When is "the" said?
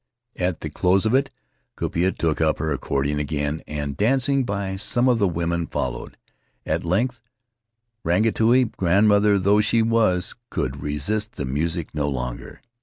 0.61-0.69, 5.19-5.27, 11.33-11.45